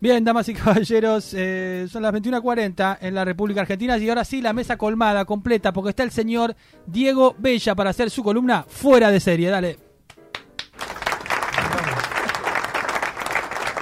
Bien, 0.00 0.24
damas 0.24 0.48
y 0.48 0.54
caballeros, 0.54 1.34
eh, 1.34 1.86
son 1.90 2.02
las 2.02 2.14
21.40 2.14 2.98
en 3.02 3.14
la 3.14 3.24
República 3.24 3.60
Argentina 3.60 3.98
y 3.98 4.08
ahora 4.08 4.24
sí 4.24 4.40
la 4.40 4.54
mesa 4.54 4.78
colmada, 4.78 5.26
completa, 5.26 5.72
porque 5.72 5.90
está 5.90 6.02
el 6.02 6.10
señor 6.10 6.56
Diego 6.86 7.34
Bella 7.38 7.74
para 7.74 7.90
hacer 7.90 8.08
su 8.10 8.22
columna 8.22 8.64
fuera 8.66 9.10
de 9.10 9.20
serie. 9.20 9.50
Dale. 9.50 9.78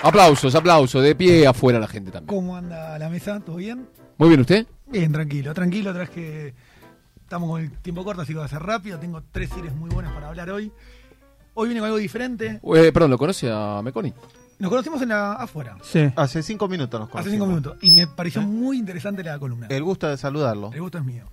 Aplausos, 0.02 0.54
aplausos, 0.54 1.02
de 1.02 1.14
pie 1.14 1.46
afuera 1.46 1.78
la 1.78 1.88
gente 1.88 2.10
también. 2.10 2.35
¿Cómo 2.35 2.56
anda 2.56 2.98
la 2.98 3.08
mesa? 3.08 3.40
¿Todo 3.40 3.56
bien? 3.56 3.88
Muy 4.16 4.28
bien, 4.28 4.40
¿usted? 4.40 4.66
Bien, 4.87 5.12
tranquilo, 5.12 5.54
tranquilo. 5.54 5.90
Otra 5.90 6.00
vez 6.00 6.10
que 6.10 6.54
estamos 7.22 7.48
con 7.48 7.60
el 7.60 7.71
tiempo 7.78 8.04
corto, 8.04 8.22
así 8.22 8.32
que 8.32 8.38
va 8.38 8.46
a 8.46 8.48
ser 8.48 8.62
rápido. 8.62 8.98
Tengo 8.98 9.22
tres 9.30 9.50
series 9.50 9.74
muy 9.74 9.90
buenas 9.90 10.12
para 10.12 10.28
hablar 10.28 10.50
hoy. 10.50 10.72
Hoy 11.54 11.69
viene 11.69 11.80
con 11.80 11.87
algo 11.87 11.98
diferente. 11.98 12.60
Eh, 12.74 12.92
perdón, 12.92 13.10
¿lo 13.10 13.19
conoce 13.19 13.50
a 13.53 13.80
Meconi? 13.82 14.12
Nos 14.59 14.71
conocimos 14.71 15.01
en 15.03 15.11
la 15.11 15.35
afuera, 15.35 15.77
Sí. 15.83 16.11
Hace 16.16 16.43
cinco 16.43 16.69
minutos 16.69 16.98
nos 16.98 17.09
hace 17.09 17.12
conocimos. 17.12 17.34
cinco 17.34 17.47
minutos. 17.47 17.79
Y 17.83 17.91
me 17.93 18.07
pareció 18.09 18.43
muy 18.43 18.79
interesante 18.79 19.23
la 19.23 19.39
columna. 19.39 19.69
El 19.71 19.85
gusto 19.85 20.09
de 20.09 20.16
saludarlo. 20.16 20.73
El 20.73 20.80
gusto 20.80 20.99
es 20.99 21.05
mío. 21.05 21.25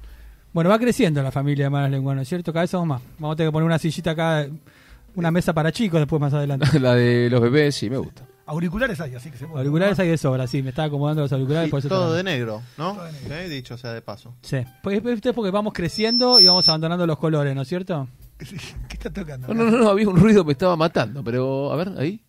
Bueno, 0.54 0.70
va 0.70 0.80
creciendo 0.80 1.22
la 1.22 1.32
familia 1.32 1.66
de 1.66 1.70
Malas 1.70 1.92
Lenguas, 1.92 2.16
¿no 2.16 2.22
es 2.22 2.30
cierto? 2.30 2.54
Cada 2.54 2.64
vez 2.64 2.70
somos 2.70 2.88
más. 2.88 3.02
Vamos 3.20 3.34
a 3.34 3.36
tener 3.36 3.50
que 3.50 3.54
poner 3.54 3.66
una 3.66 3.80
sillita 3.80 4.12
acá, 4.12 4.48
una 5.16 5.32
mesa 5.32 5.54
para 5.54 5.72
chicos 5.72 6.00
después 6.00 6.22
más 6.22 6.34
adelante. 6.34 6.80
la 6.80 6.96
de 6.96 7.30
los 7.30 7.42
bebés, 7.42 7.76
sí, 7.76 7.90
me 7.90 7.98
gusta. 7.98 8.24
Auriculares 8.46 9.02
hay, 9.02 9.16
así 9.16 9.32
que 9.32 9.38
se 9.38 9.48
puede. 9.48 9.58
Auriculares 9.60 10.00
hay 10.00 10.10
de 10.10 10.18
sobra, 10.18 10.46
sí. 10.46 10.62
Me 10.62 10.70
estaba 10.70 10.88
acomodando 10.88 11.24
los 11.24 11.32
auriculares. 11.34 11.68
Y 11.68 11.72
por 11.72 11.80
eso 11.80 11.90
todo 11.90 12.14
de 12.14 12.24
negro, 12.24 12.62
¿no? 12.78 12.94
Todo 12.94 13.06
de 13.06 13.12
negro. 13.12 13.36
Sí, 13.36 13.50
dicho 13.50 13.78
sea 13.78 13.92
de 13.92 14.02
paso. 14.02 14.36
Sí. 14.44 14.58
Pues 14.84 15.02
es 15.04 15.34
porque 15.34 15.52
vamos 15.52 15.74
creciendo 15.74 16.40
y 16.40 16.46
vamos 16.46 16.70
abandonando 16.70 17.08
los 17.08 17.18
colores, 17.18 17.56
¿no 17.56 17.64
es 17.64 17.68
cierto? 17.68 18.08
¿Qué 18.38 18.46
está 18.94 19.12
tocando? 19.12 19.48
No, 19.48 19.54
no, 19.56 19.72
no, 19.72 19.78
no, 19.80 19.90
había 19.90 20.08
un 20.08 20.18
ruido 20.18 20.44
que 20.44 20.48
me 20.48 20.52
estaba 20.54 20.76
matando, 20.76 21.24
pero 21.24 21.74
a 21.74 21.76
ver, 21.76 21.94
ahí. 21.98 22.22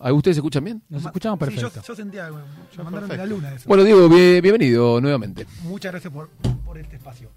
¿Ahí 0.00 0.12
¿Ustedes 0.12 0.36
se 0.36 0.40
escuchan 0.40 0.62
bien? 0.64 0.82
Nos 0.88 1.04
escuchamos 1.04 1.38
sí, 1.38 1.44
perfecto. 1.44 1.80
yo, 1.80 1.86
yo 1.86 1.96
sentía 1.96 2.26
algo. 2.26 2.38
Me 2.76 2.84
mandaron 2.84 3.08
de 3.08 3.16
la 3.16 3.22
perfecto. 3.24 3.26
luna 3.42 3.54
eso. 3.54 3.68
Bueno, 3.68 3.82
Diego, 3.84 4.08
bien- 4.08 4.40
bienvenido 4.42 5.00
nuevamente. 5.00 5.46
Muchas 5.62 5.92
gracias 5.92 6.12
por, 6.12 6.28
por 6.64 6.78
este 6.78 6.96
espacio. 6.96 7.30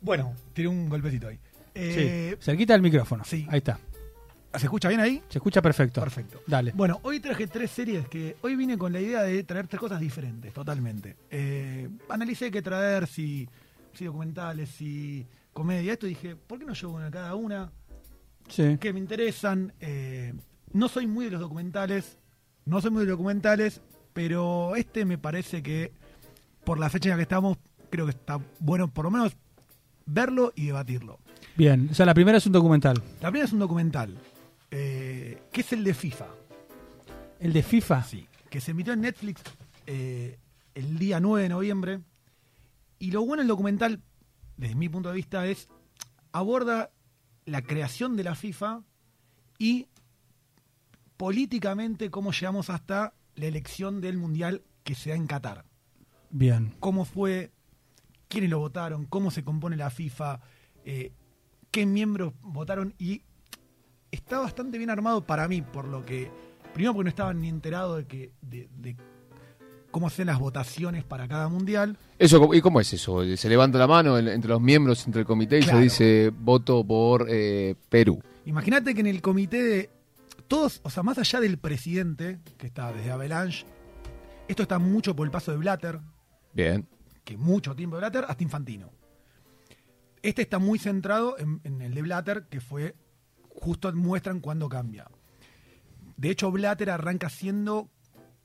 Bueno, 0.00 0.34
tiré 0.52 0.68
un 0.68 0.88
golpecito 0.88 1.28
ahí. 1.28 1.38
Eh, 1.74 2.34
sí. 2.38 2.44
Cerquita 2.44 2.72
del 2.72 2.82
micrófono. 2.82 3.24
sí. 3.24 3.46
Ahí 3.50 3.58
está. 3.58 3.78
¿Se 4.56 4.64
escucha 4.64 4.88
bien 4.88 5.00
ahí? 5.00 5.22
Se 5.28 5.38
escucha 5.38 5.60
perfecto. 5.62 6.00
Perfecto. 6.00 6.40
Dale. 6.46 6.72
Bueno, 6.74 6.98
hoy 7.02 7.20
traje 7.20 7.46
tres 7.46 7.70
series 7.70 8.08
que 8.08 8.36
hoy 8.40 8.56
vine 8.56 8.76
con 8.78 8.92
la 8.92 9.00
idea 9.00 9.22
de 9.22 9.44
traer 9.44 9.68
tres 9.68 9.78
cosas 9.78 10.00
diferentes, 10.00 10.52
totalmente. 10.54 11.16
Eh, 11.30 11.88
analicé 12.08 12.50
qué 12.50 12.62
traer, 12.62 13.06
si, 13.06 13.46
si 13.92 14.06
documentales, 14.06 14.70
si 14.70 15.26
comedia, 15.52 15.92
esto 15.92 16.06
y 16.06 16.10
dije, 16.10 16.34
¿por 16.34 16.58
qué 16.58 16.64
no 16.64 16.72
llevo 16.72 16.94
una 16.94 17.10
cada 17.10 17.34
una? 17.34 17.70
Sí. 18.48 18.78
Que 18.80 18.92
me 18.94 18.98
interesan. 19.00 19.72
eh, 19.80 20.17
no 20.72 20.88
soy 20.88 21.06
muy 21.06 21.26
de 21.26 21.32
los 21.32 21.40
documentales, 21.40 22.18
no 22.64 22.80
soy 22.80 22.90
muy 22.90 23.00
de 23.00 23.06
los 23.06 23.18
documentales, 23.18 23.80
pero 24.12 24.76
este 24.76 25.04
me 25.04 25.18
parece 25.18 25.62
que 25.62 25.92
por 26.64 26.78
la 26.78 26.90
fecha 26.90 27.08
en 27.08 27.10
la 27.12 27.16
que 27.16 27.22
estamos, 27.22 27.58
creo 27.90 28.04
que 28.06 28.10
está 28.10 28.40
bueno 28.60 28.88
por 28.88 29.04
lo 29.04 29.10
menos 29.10 29.36
verlo 30.06 30.52
y 30.56 30.66
debatirlo. 30.66 31.18
Bien. 31.56 31.88
O 31.90 31.94
sea, 31.94 32.06
la 32.06 32.14
primera 32.14 32.38
es 32.38 32.46
un 32.46 32.52
documental. 32.52 33.02
La 33.20 33.30
primera 33.30 33.46
es 33.46 33.52
un 33.52 33.58
documental, 33.58 34.16
eh, 34.70 35.42
que 35.52 35.60
es 35.60 35.72
el 35.72 35.84
de 35.84 35.94
FIFA. 35.94 36.26
El 37.40 37.52
de 37.52 37.62
FIFA. 37.62 38.02
Sí, 38.04 38.26
que 38.50 38.60
se 38.60 38.72
emitió 38.72 38.92
en 38.92 39.02
Netflix 39.02 39.42
eh, 39.86 40.38
el 40.74 40.98
día 40.98 41.20
9 41.20 41.42
de 41.42 41.48
noviembre. 41.48 42.00
Y 42.98 43.10
lo 43.12 43.24
bueno 43.24 43.42
del 43.42 43.48
documental, 43.48 44.02
desde 44.56 44.74
mi 44.74 44.88
punto 44.88 45.08
de 45.10 45.16
vista, 45.16 45.46
es 45.46 45.68
aborda 46.32 46.90
la 47.44 47.62
creación 47.62 48.16
de 48.16 48.24
la 48.24 48.34
FIFA 48.34 48.82
y 49.58 49.86
políticamente 51.18 52.10
cómo 52.10 52.32
llegamos 52.32 52.70
hasta 52.70 53.12
la 53.34 53.44
elección 53.46 54.00
del 54.00 54.16
Mundial 54.16 54.62
que 54.84 54.94
se 54.94 55.10
da 55.10 55.16
en 55.16 55.26
Qatar. 55.26 55.64
Bien. 56.30 56.74
Cómo 56.80 57.04
fue, 57.04 57.50
quiénes 58.28 58.48
lo 58.48 58.58
votaron, 58.60 59.04
cómo 59.04 59.30
se 59.30 59.44
compone 59.44 59.76
la 59.76 59.90
FIFA, 59.90 60.40
eh, 60.84 61.12
qué 61.70 61.84
miembros 61.84 62.32
votaron 62.40 62.94
y 62.98 63.22
está 64.10 64.38
bastante 64.38 64.78
bien 64.78 64.88
armado 64.90 65.26
para 65.26 65.46
mí, 65.48 65.60
por 65.60 65.86
lo 65.86 66.06
que, 66.06 66.30
primero 66.72 66.94
porque 66.94 67.04
no 67.04 67.10
estaba 67.10 67.34
ni 67.34 67.48
enterado 67.48 67.96
de 67.96 68.06
que 68.06 68.32
de, 68.40 68.68
de 68.78 68.96
cómo 69.90 70.06
hacen 70.06 70.26
las 70.28 70.38
votaciones 70.38 71.02
para 71.04 71.26
cada 71.28 71.48
mundial. 71.48 71.98
Eso, 72.18 72.54
¿Y 72.54 72.60
cómo 72.60 72.80
es 72.80 72.92
eso? 72.92 73.24
¿Se 73.36 73.48
levanta 73.48 73.76
la 73.78 73.86
mano 73.86 74.18
en- 74.18 74.28
entre 74.28 74.50
los 74.50 74.60
miembros, 74.60 75.04
entre 75.06 75.22
el 75.22 75.26
comité 75.26 75.58
y 75.58 75.62
Claro. 75.62 75.78
se 75.78 75.82
dice 75.84 76.32
voto 76.34 76.84
por 76.84 77.26
eh, 77.28 77.74
Perú? 77.88 78.22
Imagínate 78.46 78.94
que 78.94 79.00
en 79.00 79.06
el 79.08 79.20
comité 79.20 79.62
de 79.62 79.90
todos, 80.48 80.80
o 80.82 80.90
sea, 80.90 81.02
más 81.02 81.18
allá 81.18 81.40
del 81.40 81.58
presidente, 81.58 82.40
que 82.56 82.66
está 82.66 82.92
desde 82.92 83.10
Avalanche, 83.10 83.64
esto 84.48 84.62
está 84.62 84.78
mucho 84.78 85.14
por 85.14 85.26
el 85.26 85.30
paso 85.30 85.50
de 85.52 85.58
Blatter, 85.58 86.00
Bien. 86.52 86.88
que 87.24 87.36
mucho 87.36 87.76
tiempo 87.76 87.96
de 87.96 88.00
Blatter, 88.00 88.24
hasta 88.28 88.42
Infantino. 88.42 88.90
Este 90.22 90.42
está 90.42 90.58
muy 90.58 90.78
centrado 90.78 91.38
en, 91.38 91.60
en 91.64 91.80
el 91.82 91.94
de 91.94 92.02
Blatter, 92.02 92.46
que 92.48 92.60
fue 92.60 92.96
justo 93.50 93.92
muestran 93.92 94.40
cuándo 94.40 94.68
cambia. 94.68 95.06
De 96.16 96.30
hecho, 96.30 96.50
Blatter 96.50 96.90
arranca 96.90 97.28
siendo 97.28 97.88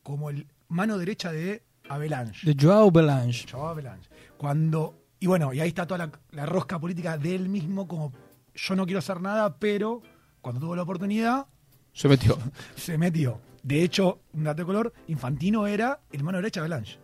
como 0.04 0.30
el 0.30 0.48
mano 0.68 0.98
derecha 0.98 1.32
de 1.32 1.64
Avalanche. 1.90 2.46
De 2.54 2.56
Joao 2.62 2.92
Belange. 2.92 3.48
Joao 3.52 3.70
Avalanche. 3.70 4.10
Cuando, 4.38 5.00
y 5.20 5.28
bueno, 5.28 5.54
y 5.54 5.60
ahí 5.62 5.70
está 5.70 5.88
toda 5.88 6.06
la, 6.06 6.12
la 6.32 6.46
rosca 6.46 6.80
política 6.80 7.18
de 7.18 7.34
él 7.36 7.50
mismo, 7.50 7.88
como 7.88 8.12
yo 8.54 8.76
no 8.76 8.86
quiero 8.86 9.00
hacer 9.00 9.22
nada, 9.22 9.58
pero 9.58 10.02
cuando 10.42 10.62
tuvo 10.62 10.76
la 10.76 10.84
oportunidad, 10.84 11.48
Se 11.94 12.08
metió. 12.10 12.38
se 12.76 12.98
metió. 12.98 13.40
De 13.62 13.82
hecho, 13.84 14.20
un 14.34 14.44
dato 14.44 14.62
de 14.64 14.66
color, 14.66 14.94
Infantino 15.08 15.66
era 15.68 16.02
el 16.12 16.24
mano 16.24 16.38
derecha 16.40 16.60
de 16.60 16.66
Avalanche. 16.68 17.00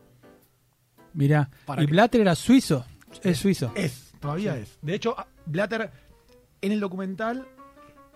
Mirá. 1.13 1.49
Para 1.65 1.81
y 1.83 1.85
que- 1.85 1.91
Blatter 1.91 2.21
era 2.21 2.35
suizo. 2.35 2.85
Es 3.23 3.37
suizo. 3.39 3.71
Es, 3.75 4.11
todavía 4.19 4.57
es. 4.57 4.77
De 4.81 4.93
hecho, 4.93 5.15
Blatter 5.45 5.89
en 6.61 6.71
el 6.71 6.79
documental 6.79 7.47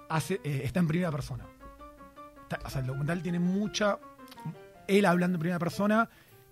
hace, 0.09 0.35
eh, 0.43 0.61
está 0.65 0.79
en 0.79 0.87
primera 0.87 1.11
persona. 1.11 1.45
Está- 2.43 2.59
o 2.65 2.69
sea, 2.69 2.81
el 2.81 2.87
documental 2.87 3.21
tiene 3.23 3.39
mucha. 3.39 3.97
Él 4.87 5.05
hablando 5.05 5.37
en 5.37 5.39
primera 5.39 5.59
persona 5.59 6.09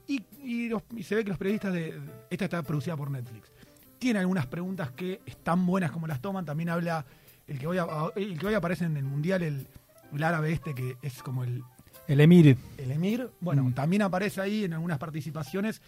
y, 0.08 0.24
y 0.44 0.70
los- 0.70 0.84
y 0.96 1.04
se 1.04 1.16
ve 1.16 1.24
que 1.24 1.30
los 1.30 1.38
periodistas 1.38 1.74
de. 1.74 2.00
Esta 2.30 2.46
está 2.46 2.64
producida 2.64 2.96
por 2.96 3.12
Netflix. 3.12 3.52
Tiene 4.00 4.20
algunas 4.20 4.48
preguntas 4.48 4.92
que 4.92 5.22
están 5.26 5.66
buenas 5.66 5.92
como 5.92 6.08
las 6.08 6.22
toman. 6.22 6.46
También 6.46 6.70
habla. 6.70 7.06
El 7.48 7.60
que 7.60 7.68
hoy, 7.68 7.78
el 8.16 8.40
que 8.40 8.48
hoy 8.48 8.54
aparece 8.54 8.86
en 8.86 8.96
el 8.98 9.04
mundial, 9.04 9.44
el, 9.44 9.68
el 10.14 10.24
árabe 10.24 10.52
este, 10.54 10.74
que 10.76 10.98
es 11.02 11.22
como 11.24 11.44
el, 11.44 11.64
El 12.08 12.20
Emir. 12.20 12.58
el 12.78 12.92
Emir, 12.92 13.30
bueno, 13.40 13.64
Mm. 13.64 13.74
también 13.74 14.02
aparece 14.02 14.42
ahí 14.42 14.64
en 14.66 14.74
algunas 14.74 14.98
participaciones 14.98 15.82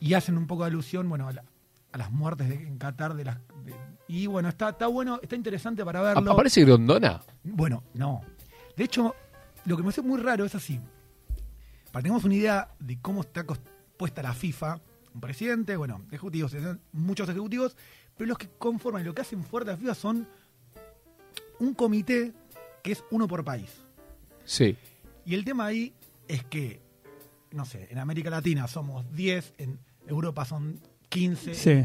y 0.00 0.14
hacen 0.14 0.36
un 0.38 0.46
poco 0.46 0.62
de 0.64 0.68
alusión, 0.68 1.08
bueno, 1.08 1.28
a, 1.28 1.32
la- 1.32 1.44
a 1.92 1.98
las 1.98 2.10
muertes 2.10 2.48
de, 2.48 2.54
en 2.54 2.78
Qatar 2.78 3.14
de 3.14 3.24
las 3.24 3.38
de- 3.64 3.74
y 4.08 4.26
bueno, 4.26 4.48
está 4.48 4.70
está 4.70 4.86
bueno, 4.86 5.18
está 5.22 5.36
interesante 5.36 5.84
para 5.84 6.00
verlo. 6.00 6.30
¿A- 6.30 6.34
¿Aparece 6.34 6.64
Grondona? 6.64 7.20
Bueno, 7.44 7.82
no. 7.94 8.20
De 8.76 8.84
hecho, 8.84 9.14
lo 9.64 9.76
que 9.76 9.82
me 9.82 9.88
hace 9.90 10.02
muy 10.02 10.20
raro 10.20 10.44
es 10.44 10.54
así. 10.54 10.80
Para 11.92 12.00
que 12.00 12.04
tengamos 12.04 12.24
una 12.24 12.34
idea 12.34 12.68
de 12.78 12.98
cómo 13.00 13.22
está 13.22 13.44
puesta 13.96 14.22
la 14.22 14.32
FIFA, 14.34 14.78
un 15.14 15.20
presidente, 15.20 15.76
bueno, 15.76 16.02
ejecutivos, 16.08 16.54
muchos 16.92 17.28
ejecutivos, 17.28 17.76
pero 18.16 18.28
los 18.28 18.38
que 18.38 18.48
conforman 18.58 19.02
y 19.02 19.04
lo 19.06 19.14
que 19.14 19.22
hacen 19.22 19.42
fuerte 19.42 19.70
a 19.70 19.74
la 19.74 19.78
FIFA 19.78 19.94
son 19.94 20.28
un 21.60 21.74
comité 21.74 22.32
que 22.88 22.92
es 22.92 23.04
uno 23.10 23.28
por 23.28 23.44
país. 23.44 23.68
Sí. 24.46 24.74
Y 25.26 25.34
el 25.34 25.44
tema 25.44 25.66
ahí 25.66 25.92
es 26.26 26.42
que, 26.44 26.80
no 27.50 27.66
sé, 27.66 27.86
en 27.90 27.98
América 27.98 28.30
Latina 28.30 28.66
somos 28.66 29.04
10, 29.14 29.54
en 29.58 29.78
Europa 30.06 30.46
son 30.46 30.80
15. 31.10 31.54
Sí. 31.54 31.84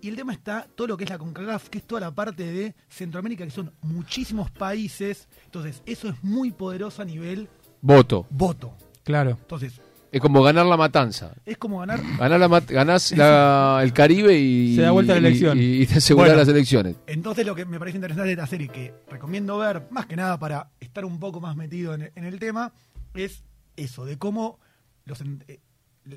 Y 0.00 0.08
el 0.08 0.16
tema 0.16 0.32
está 0.32 0.66
todo 0.74 0.86
lo 0.86 0.96
que 0.96 1.04
es 1.04 1.10
la 1.10 1.18
CONCACAF, 1.18 1.68
que 1.68 1.76
es 1.76 1.86
toda 1.86 2.00
la 2.00 2.14
parte 2.14 2.50
de 2.50 2.74
Centroamérica, 2.88 3.44
que 3.44 3.50
son 3.50 3.70
muchísimos 3.82 4.50
países. 4.50 5.28
Entonces, 5.44 5.82
eso 5.84 6.08
es 6.08 6.24
muy 6.24 6.52
poderoso 6.52 7.02
a 7.02 7.04
nivel 7.04 7.50
Voto. 7.82 8.26
voto. 8.30 8.74
Claro. 9.04 9.32
Entonces, 9.32 9.78
Es 10.12 10.20
como 10.20 10.42
ganar 10.42 10.66
la 10.66 10.76
matanza. 10.76 11.32
es 11.44 11.56
como 11.56 11.78
ganar. 11.78 12.00
Ganás, 12.18 12.40
la 12.40 12.60
ganás 12.60 13.12
la- 13.12 13.80
el 13.82 13.92
Caribe 13.92 14.36
y, 14.38 14.74
Se 14.76 14.82
da 14.82 14.90
vuelta 14.90 15.12
la 15.12 15.18
elección. 15.18 15.58
Y, 15.58 15.82
y 15.82 15.86
te 15.86 15.98
aseguras 15.98 16.30
Bueno. 16.30 16.40
las 16.40 16.48
elecciones. 16.48 16.96
Entonces, 17.06 17.46
lo 17.46 17.54
que 17.54 17.64
me 17.64 17.78
parece 17.78 17.96
interesante 17.98 18.30
de 18.30 18.36
la 18.36 18.46
serie, 18.46 18.68
que 18.68 18.92
recomiendo 19.08 19.56
ver, 19.58 19.86
más 19.90 20.06
que 20.06 20.16
nada 20.16 20.38
para 20.38 20.70
estar 20.80 21.04
un 21.04 21.18
poco 21.20 21.40
más 21.40 21.54
metido 21.56 21.94
en, 21.94 22.10
en 22.14 22.24
el 22.24 22.38
tema, 22.38 22.72
es 23.14 23.44
eso, 23.76 24.04
de 24.04 24.18
cómo 24.18 24.58
los, 25.04 25.20
en- 25.20 25.44
eh, 25.48 25.60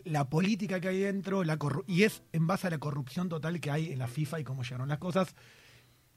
la 0.05 0.27
política 0.29 0.79
que 0.79 0.87
hay 0.87 0.99
dentro, 0.99 1.43
la 1.43 1.57
y 1.87 2.03
es 2.03 2.23
en 2.31 2.47
base 2.47 2.67
a 2.67 2.69
la 2.71 2.77
corrupción 2.79 3.29
total 3.29 3.59
que 3.59 3.69
hay 3.69 3.91
en 3.91 3.99
la 3.99 4.07
FIFA 4.07 4.39
y 4.39 4.43
cómo 4.43 4.63
llegaron 4.63 4.87
las 4.89 4.97
cosas. 4.97 5.35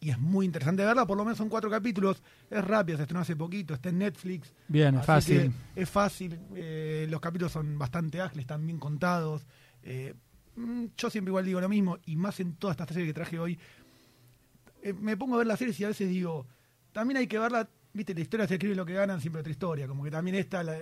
Y 0.01 0.11
es 0.11 0.19
muy 0.19 0.45
interesante 0.47 0.85
verla, 0.85 1.07
por 1.07 1.17
lo 1.17 1.25
menos 1.25 1.39
son 1.39 1.49
cuatro 1.49 1.71
capítulos, 1.71 2.23
es 2.51 2.63
rápida, 2.65 2.97
se 2.99 3.03
estrenó 3.05 3.21
hace 3.21 3.35
poquito, 3.35 3.75
está 3.75 3.89
en 3.89 3.99
Netflix. 3.99 4.53
Bien, 4.69 4.95
es 4.97 5.07
fácil. 5.07 5.53
Es 5.75 5.89
fácil, 5.91 6.39
eh, 6.55 7.07
los 7.11 7.21
capítulos 7.21 7.53
son 7.53 7.79
bastante 7.79 8.21
ágiles, 8.21 8.43
están 8.43 8.65
bien 8.67 8.79
contados. 8.79 9.47
eh, 9.83 10.15
mm, 10.57 10.87
yo 10.97 11.11
siempre 11.11 11.31
igual 11.31 11.45
digo 11.45 11.61
lo 11.61 11.69
mismo, 11.69 11.99
y 12.07 12.17
más 12.17 12.39
en 12.41 12.55
todas 12.57 12.75
estas 12.75 12.89
series 12.89 13.09
que 13.09 13.15
traje 13.15 13.39
hoy. 13.39 13.59
eh, 14.83 14.93
me 14.93 15.17
pongo 15.17 15.35
a 15.35 15.39
ver 15.39 15.47
las 15.47 15.59
series 15.59 15.79
y 15.81 15.85
a 15.85 15.89
veces 15.89 16.09
digo, 16.09 16.47
también 16.93 17.17
hay 17.19 17.27
que 17.27 17.39
verla, 17.39 17.69
viste, 17.93 18.15
la 18.15 18.21
historia 18.21 18.47
se 18.47 18.55
escribe 18.55 18.75
lo 18.75 18.87
que 18.87 18.93
ganan, 18.95 19.21
siempre 19.21 19.41
otra 19.41 19.51
historia, 19.51 19.89
como 19.89 20.05
que 20.05 20.11
también 20.11 20.37
esta, 20.37 20.63
la- 20.63 20.79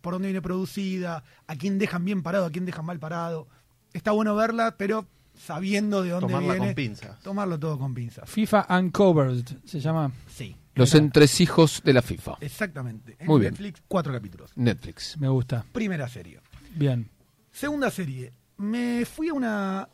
por 0.00 0.14
dónde 0.14 0.28
viene 0.28 0.42
producida, 0.42 1.24
a 1.46 1.56
quién 1.56 1.78
dejan 1.78 2.04
bien 2.04 2.22
parado, 2.22 2.46
a 2.46 2.50
quién 2.50 2.64
dejan 2.66 2.84
mal 2.86 2.98
parado. 2.98 3.48
Está 3.92 4.12
bueno 4.12 4.34
verla, 4.36 4.76
pero 4.76 5.06
sabiendo 5.36 6.02
de 6.02 6.10
dónde 6.10 6.26
Tomarla 6.28 6.52
viene. 6.54 6.66
con 6.68 6.74
pinzas. 6.74 7.20
Tomarlo 7.20 7.58
todo 7.58 7.78
con 7.78 7.94
pinzas. 7.94 8.28
FIFA 8.28 8.66
Uncovered 8.80 9.44
se 9.64 9.80
llama. 9.80 10.10
Sí. 10.28 10.56
Los 10.74 10.94
entresijos 10.94 11.80
de 11.84 11.92
la 11.92 12.02
FIFA. 12.02 12.36
Exactamente. 12.40 13.16
En 13.18 13.26
Muy 13.28 13.40
bien. 13.40 13.52
Netflix, 13.52 13.82
cuatro 13.86 14.12
capítulos. 14.12 14.50
Netflix. 14.56 15.16
Me 15.18 15.28
gusta. 15.28 15.64
Primera 15.72 16.08
serie. 16.08 16.40
Bien. 16.74 17.08
Segunda 17.52 17.90
serie. 17.90 18.32
Me 18.56 19.04
fui 19.04 19.28
a 19.28 19.34
una. 19.34 19.80
¿A 19.82 19.88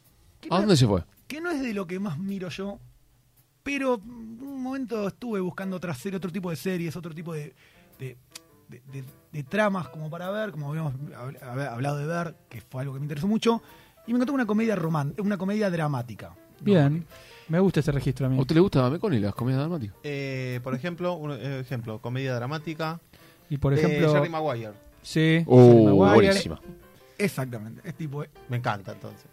dónde 0.58 0.76
se 0.76 0.86
fue? 0.86 1.04
que 1.26 1.40
no 1.40 1.50
es 1.50 1.60
de 1.60 1.72
lo 1.74 1.86
que 1.86 2.00
más 2.00 2.18
miro 2.18 2.48
yo, 2.48 2.80
pero 3.62 3.94
en 4.02 4.38
un 4.42 4.62
momento 4.62 5.06
estuve 5.06 5.38
buscando 5.40 5.76
otra 5.76 5.94
serie, 5.94 6.16
otro 6.16 6.32
tipo 6.32 6.50
de 6.50 6.56
series, 6.56 6.96
otro 6.96 7.14
tipo 7.14 7.32
de, 7.34 7.54
de, 8.00 8.16
de- 8.68 8.82
de- 8.90 9.04
de 9.30 9.42
tramas 9.44 9.88
como 9.90 10.10
para 10.10 10.28
ver, 10.30 10.50
como 10.50 10.70
habíamos 10.70 10.94
hab- 10.94 11.38
hab- 11.40 11.68
hablado 11.68 11.98
de 11.98 12.06
ver, 12.06 12.34
que 12.48 12.60
fue 12.62 12.80
algo 12.82 12.94
que 12.94 12.98
me 13.00 13.04
interesó 13.04 13.28
mucho, 13.28 13.62
y 14.06 14.12
me 14.12 14.16
encontré 14.16 14.34
una 14.34 14.46
comedia 14.46 14.76
romántica, 14.76 15.22
una 15.22 15.36
comedia 15.36 15.70
dramática. 15.70 16.34
Bien. 16.60 17.06
Me 17.48 17.58
gusta 17.58 17.80
ese 17.80 17.90
registro 17.90 18.26
a 18.26 18.28
mí. 18.28 18.38
¿A 18.38 18.40
usted 18.42 18.54
le 18.54 18.60
gusta 18.60 18.88
Meconi 18.88 19.18
las 19.18 19.34
comedias 19.34 19.60
dramáticas? 19.62 19.96
Eh, 20.04 20.60
por 20.62 20.74
ejemplo, 20.74 21.14
un 21.14 21.32
eh, 21.32 21.60
ejemplo, 21.60 22.00
comedia 22.00 22.34
dramática. 22.34 23.00
Y 23.48 23.58
por 23.58 23.74
de 23.74 23.82
ejemplo. 23.82 24.12
Jerry 24.12 24.28
Maguire. 24.28 24.72
Sí. 25.02 25.42
Oh, 25.46 25.66
Jerry 25.66 25.84
Maguire. 25.84 26.14
buenísima. 26.14 26.60
Exactamente, 27.18 27.82
es 27.86 27.94
tipo... 27.94 28.24
Me 28.48 28.56
encanta 28.56 28.92
entonces. 28.92 29.26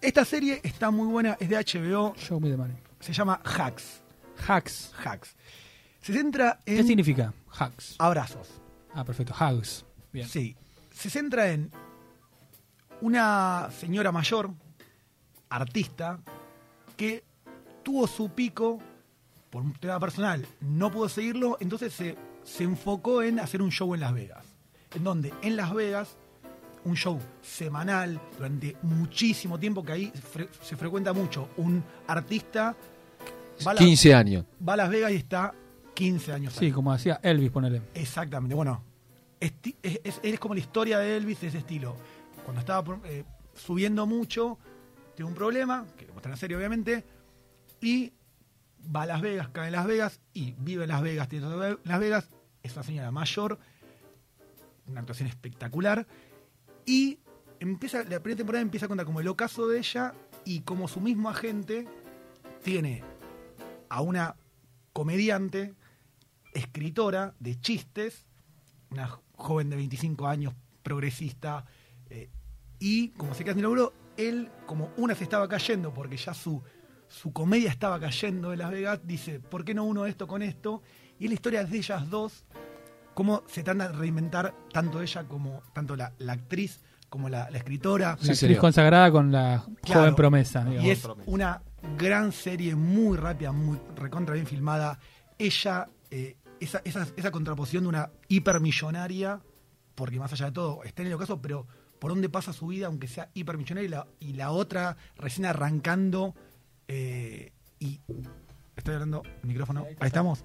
Esta 0.00 0.24
serie 0.24 0.60
está 0.62 0.90
muy 0.90 1.08
buena, 1.08 1.36
es 1.40 1.48
de 1.48 1.56
HBO, 1.56 2.14
Show 2.16 2.40
me 2.40 2.48
the 2.50 2.56
money. 2.56 2.76
se 3.00 3.12
llama 3.12 3.40
Hacks. 3.44 4.02
Hacks. 4.46 4.92
Hacks. 5.04 5.34
Se 6.00 6.12
centra 6.12 6.60
en 6.64 6.76
¿Qué 6.76 6.84
significa? 6.84 7.34
Hacks. 7.50 7.96
abrazos. 7.98 8.48
Ah, 8.94 9.04
perfecto. 9.04 9.34
Hugs. 9.34 9.84
Bien. 10.12 10.28
Sí. 10.28 10.56
Se 10.92 11.10
centra 11.10 11.50
en 11.50 11.70
una 13.00 13.68
señora 13.78 14.12
mayor, 14.12 14.50
artista, 15.50 16.18
que 16.96 17.24
tuvo 17.82 18.06
su 18.06 18.30
pico 18.30 18.78
por 19.50 19.62
un 19.62 19.72
tema 19.74 19.98
personal, 19.98 20.46
no 20.60 20.90
pudo 20.90 21.08
seguirlo, 21.08 21.56
entonces 21.60 21.92
se, 21.92 22.16
se 22.44 22.64
enfocó 22.64 23.22
en 23.22 23.40
hacer 23.40 23.62
un 23.62 23.70
show 23.70 23.94
en 23.94 24.00
Las 24.00 24.12
Vegas. 24.12 24.44
En 24.94 25.04
donde 25.04 25.32
en 25.42 25.56
Las 25.56 25.72
Vegas, 25.72 26.16
un 26.84 26.96
show 26.96 27.18
semanal 27.42 28.20
durante 28.36 28.76
muchísimo 28.82 29.58
tiempo, 29.58 29.82
que 29.84 29.92
ahí 29.92 30.12
fre- 30.34 30.48
se 30.62 30.76
frecuenta 30.76 31.12
mucho, 31.12 31.48
un 31.56 31.82
artista 32.06 32.76
va 33.66 33.70
a, 33.70 33.74
la- 33.74 33.80
15 33.80 34.14
años. 34.14 34.44
va 34.66 34.74
a 34.74 34.76
Las 34.76 34.90
Vegas 34.90 35.12
y 35.12 35.16
está 35.16 35.54
15 35.94 36.32
años 36.32 36.54
ahí. 36.58 36.68
Sí, 36.68 36.72
como 36.72 36.92
hacía 36.92 37.20
Elvis, 37.22 37.50
ponele. 37.50 37.82
Exactamente. 37.94 38.54
Bueno, 38.54 38.82
es, 39.40 39.52
es- 39.82 40.20
es 40.22 40.38
como 40.38 40.54
la 40.54 40.60
historia 40.60 40.98
de 40.98 41.16
Elvis 41.16 41.40
de 41.40 41.48
ese 41.48 41.58
estilo. 41.58 41.96
Cuando 42.48 42.60
estaba 42.60 42.98
eh, 43.04 43.24
subiendo 43.52 44.06
mucho, 44.06 44.58
tiene 45.14 45.28
un 45.28 45.34
problema, 45.34 45.84
que 45.98 46.06
lo 46.06 46.14
muestra 46.14 46.30
en 46.30 46.32
la 46.32 46.38
serie 46.38 46.56
obviamente, 46.56 47.04
y 47.78 48.10
va 48.96 49.02
a 49.02 49.06
Las 49.06 49.20
Vegas, 49.20 49.48
cae 49.48 49.66
en 49.66 49.72
Las 49.72 49.86
Vegas 49.86 50.22
y 50.32 50.52
vive 50.52 50.84
en 50.84 50.88
Las 50.88 51.02
Vegas, 51.02 51.28
tiene 51.28 51.46
Las 51.84 52.00
Vegas, 52.00 52.30
es 52.62 52.72
una 52.72 52.84
señora 52.84 53.10
mayor, 53.10 53.58
una 54.86 55.00
actuación 55.00 55.28
espectacular, 55.28 56.06
y 56.86 57.18
empieza, 57.60 57.98
la 58.04 58.20
primera 58.20 58.38
temporada 58.38 58.62
empieza 58.62 58.86
a 58.86 58.88
contar 58.88 59.04
como 59.04 59.20
el 59.20 59.28
ocaso 59.28 59.68
de 59.68 59.80
ella 59.80 60.14
y 60.46 60.60
como 60.60 60.88
su 60.88 61.02
mismo 61.02 61.28
agente 61.28 61.86
tiene 62.62 63.04
a 63.90 64.00
una 64.00 64.36
comediante, 64.94 65.74
escritora 66.54 67.34
de 67.40 67.60
chistes, 67.60 68.24
una 68.88 69.20
joven 69.36 69.68
de 69.68 69.76
25 69.76 70.26
años, 70.26 70.54
progresista, 70.82 71.66
eh, 72.08 72.30
y 72.78 73.08
como 73.10 73.34
se 73.34 73.44
queda 73.44 73.54
sin 73.54 73.62
laburo, 73.62 73.92
él, 74.16 74.48
como 74.66 74.90
una 74.96 75.14
se 75.14 75.24
estaba 75.24 75.48
cayendo, 75.48 75.92
porque 75.94 76.16
ya 76.16 76.34
su, 76.34 76.62
su 77.08 77.32
comedia 77.32 77.70
estaba 77.70 77.98
cayendo 78.00 78.52
en 78.52 78.58
Las 78.58 78.70
Vegas, 78.70 79.00
dice, 79.04 79.40
¿por 79.40 79.64
qué 79.64 79.74
no 79.74 79.84
uno 79.84 80.06
esto 80.06 80.26
con 80.26 80.42
esto? 80.42 80.82
Y 81.18 81.24
es 81.24 81.30
la 81.30 81.34
historia 81.34 81.64
de 81.64 81.76
ellas 81.76 82.08
dos, 82.10 82.44
cómo 83.14 83.42
se 83.48 83.62
trata 83.62 83.88
de 83.88 83.96
reinventar 83.98 84.54
tanto 84.72 85.00
ella 85.02 85.24
como, 85.24 85.62
tanto 85.72 85.96
la, 85.96 86.12
la 86.18 86.32
actriz 86.34 86.80
como 87.08 87.28
la, 87.28 87.48
la 87.50 87.58
escritora. 87.58 88.10
La 88.10 88.16
Sí, 88.16 88.20
actriz 88.22 88.38
señor. 88.38 88.58
consagrada 88.60 89.10
con 89.10 89.32
la 89.32 89.64
Claro. 89.82 90.00
joven 90.02 90.14
promesa. 90.14 90.64
digamos. 90.64 90.84
Y 90.84 90.90
es 90.90 91.08
una 91.26 91.62
gran 91.96 92.32
serie, 92.32 92.74
muy 92.74 93.16
rápida, 93.16 93.50
muy 93.52 93.78
recontra 93.96 94.34
bien 94.34 94.46
filmada. 94.46 94.98
Ella, 95.38 95.88
eh, 96.10 96.36
esa, 96.60 96.82
esa, 96.84 97.06
esa 97.16 97.30
contraposición 97.30 97.84
de 97.84 97.88
una 97.88 98.10
hipermillonaria, 98.28 99.40
porque 99.94 100.18
más 100.18 100.32
allá 100.32 100.46
de 100.46 100.52
todo, 100.52 100.82
está 100.84 101.02
en 101.02 101.08
el 101.08 101.14
ocaso, 101.14 101.40
pero 101.40 101.66
por 101.98 102.10
dónde 102.10 102.28
pasa 102.28 102.52
su 102.52 102.68
vida, 102.68 102.86
aunque 102.86 103.08
sea 103.08 103.30
hipermillonaria, 103.34 103.86
y 103.86 103.90
la, 103.90 104.06
y 104.20 104.32
la 104.34 104.50
otra 104.50 104.96
recién 105.16 105.46
arrancando. 105.46 106.34
eh, 106.88 107.52
y 107.80 108.00
estoy 108.76 108.94
hablando, 108.94 109.22
micrófono, 109.42 109.84
ahí 110.00 110.06
estamos. 110.06 110.44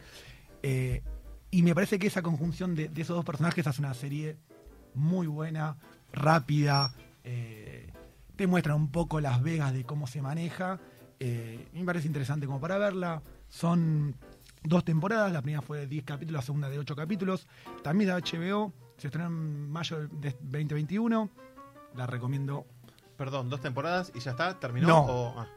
Eh, 0.62 1.02
y 1.52 1.62
me 1.64 1.74
parece 1.76 2.00
que 2.00 2.08
esa 2.08 2.22
conjunción 2.22 2.76
de, 2.76 2.90
de 2.90 3.02
esos 3.02 3.16
dos 3.16 3.26
personajes 3.26 3.66
hace 3.68 3.82
una 3.82 3.94
serie 3.94 4.38
muy 4.94 5.28
buena, 5.28 5.78
rápida. 6.12 6.94
eh, 7.24 7.92
te 8.36 8.48
muestra 8.48 8.76
un 8.76 8.90
poco 8.90 9.20
Las 9.22 9.42
Vegas 9.44 9.74
de 9.74 9.84
cómo 9.84 10.08
se 10.08 10.22
maneja. 10.22 10.80
me 11.20 11.86
parece 11.86 12.08
interesante 12.08 12.46
como 12.48 12.60
para 12.60 12.78
verla. 12.78 13.22
Son 13.50 14.16
dos 14.64 14.84
temporadas, 14.84 15.32
la 15.32 15.42
primera 15.42 15.62
fue 15.62 15.78
de 15.80 15.88
10 15.88 16.06
capítulos, 16.06 16.42
la 16.42 16.46
segunda 16.46 16.70
de 16.70 16.80
8 16.80 16.96
capítulos. 16.96 17.48
También 17.84 18.10
de 18.10 18.16
HBO, 18.16 18.74
se 19.04 19.08
estrenó 19.08 19.28
en 19.28 19.70
mayo 19.70 20.08
de 20.08 20.32
2021. 20.32 21.30
La 21.98 22.08
recomiendo 22.08 22.66
Perdón, 23.18 23.50
dos 23.50 23.60
temporadas 23.60 24.14
y 24.16 24.20
ya 24.22 24.32
está, 24.32 24.58
terminó. 24.60 24.88
No. 24.88 25.02
o- 25.02 25.40
ah, 25.42 25.48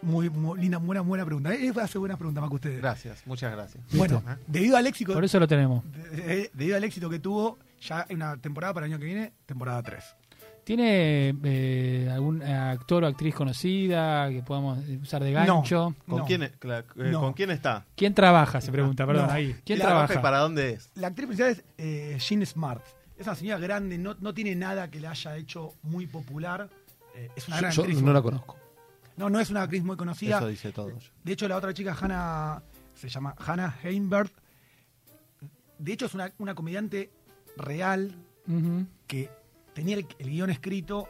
muy, 0.00 0.30
muy 0.30 0.58
linda, 0.58 0.78
buena, 0.78 1.02
buena 1.02 1.24
pregunta. 1.26 1.54
Eh, 1.54 1.72
hace 1.80 1.98
buenas 1.98 2.16
preguntas 2.16 2.40
más 2.40 2.48
que 2.48 2.54
ustedes. 2.56 2.78
gracias, 2.80 3.26
muchas 3.26 3.52
gracias. 3.52 3.84
Bueno, 3.92 4.22
¿Eh? 4.26 4.36
debido 4.46 4.76
al 4.78 4.86
éxito, 4.86 5.12
Por 5.12 5.24
eso 5.24 5.38
lo 5.38 5.46
tenemos. 5.46 5.84
de- 5.92 6.08
de- 6.22 6.50
debido 6.54 6.76
al 6.78 6.84
éxito 6.84 7.08
que 7.10 7.18
tuvo, 7.20 7.58
ya 7.80 8.06
hay 8.08 8.16
una 8.16 8.36
temporada 8.38 8.72
para 8.74 8.86
el 8.86 8.92
año 8.92 8.98
que 8.98 9.04
viene, 9.06 9.32
temporada 9.46 9.82
3. 9.82 10.16
¿Tiene 10.64 11.34
eh, 11.44 12.08
algún 12.12 12.40
actor 12.42 13.02
o 13.02 13.06
actriz 13.08 13.34
conocida 13.34 14.28
que 14.30 14.42
podamos 14.42 14.78
usar 15.02 15.22
de 15.24 15.32
gancho? 15.32 15.94
No. 16.06 16.16
¿Con, 16.18 16.26
quién, 16.26 16.42
cla- 16.60 16.84
eh, 16.96 17.10
No. 17.10 17.20
¿Con 17.20 17.32
quién 17.32 17.50
está? 17.50 17.84
¿Quién 17.96 18.14
trabaja? 18.14 18.60
Se 18.60 18.70
pregunta, 18.70 19.04
perdón, 19.06 19.26
No. 19.26 19.32
ahí. 19.32 19.56
¿Quién 19.64 19.80
La 19.80 19.86
trabaja? 19.86 20.14
¿Y 20.14 20.18
para 20.18 20.38
dónde 20.38 20.70
es? 20.74 20.90
La 20.94 21.08
actriz 21.08 21.26
principal 21.26 21.50
es 21.52 21.64
eh, 21.78 22.16
Jean 22.20 22.46
Smart. 22.46 22.84
Es 23.18 23.26
una 23.26 23.34
señora 23.36 23.58
grande, 23.60 23.98
no, 23.98 24.14
no 24.20 24.32
tiene 24.34 24.54
nada 24.54 24.88
que 24.90 25.00
le 25.00 25.08
haya 25.08 25.36
hecho 25.36 25.74
muy 25.82 26.06
popular. 26.06 26.68
Eh, 27.16 27.28
es 27.34 27.48
una 27.48 27.56
Yo, 27.56 27.60
gran 27.62 27.72
yo 27.72 27.82
actriz. 27.82 28.02
no 28.02 28.12
la 28.12 28.22
conozco. 28.22 28.56
No, 29.16 29.28
no 29.30 29.40
es 29.40 29.50
una 29.50 29.62
actriz 29.62 29.82
muy 29.82 29.96
conocida. 29.96 30.38
Eso 30.38 30.46
dice 30.48 30.70
todo. 30.72 30.92
De 31.24 31.32
hecho, 31.32 31.46
la 31.48 31.56
otra 31.56 31.74
chica, 31.74 31.96
Hannah, 32.00 32.62
se 32.94 33.08
llama 33.08 33.34
Hannah 33.38 33.76
Heimberg. 33.82 34.30
De 35.78 35.92
hecho, 35.92 36.06
es 36.06 36.14
una, 36.14 36.32
una 36.38 36.54
comediante 36.54 37.10
real 37.56 38.14
que 39.06 39.28
tenía 39.74 39.96
el, 39.96 40.06
el 40.18 40.30
guion 40.30 40.50
escrito 40.50 41.08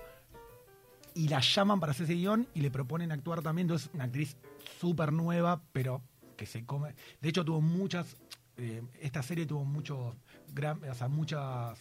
y 1.15 1.29
la 1.29 1.41
llaman 1.41 1.79
para 1.81 1.93
hacer 1.93 2.05
ese 2.05 2.15
guion 2.15 2.47
y 2.55 2.61
le 2.61 2.71
proponen 2.71 3.13
actuar 3.13 3.43
también. 3.43 3.67
Entonces, 3.67 3.91
una 3.95 4.05
actriz 4.05 4.37
súper 4.81 5.13
nueva, 5.13 5.61
pero 5.73 6.01
que 6.37 6.47
se 6.47 6.65
come. 6.65 6.95
De 7.21 7.29
hecho, 7.29 7.45
tuvo 7.45 7.61
muchas. 7.61 8.17
eh, 8.57 8.83
esta 9.01 9.23
serie 9.23 9.47
tuvo 9.47 9.65
muchos. 9.65 10.15
gran- 10.55 10.83
o 10.85 10.95
sea, 10.95 11.09
muchas. 11.09 11.79